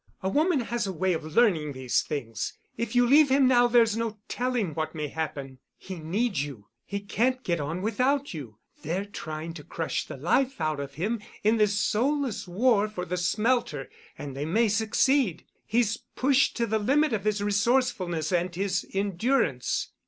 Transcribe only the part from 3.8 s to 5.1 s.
no telling what may